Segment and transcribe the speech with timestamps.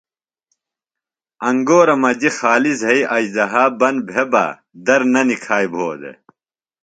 [1.47, 4.45] انگُورہ مجیۡ خالیۡ زھئیۡ اژدھا بند بھےۡ بہ
[4.85, 6.17] در تھےۡ نہ نِکھائیۡ بُھو دےۡ